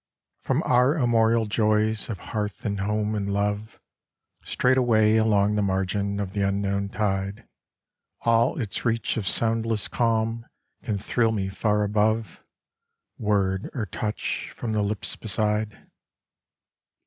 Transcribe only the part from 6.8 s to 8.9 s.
tide, All its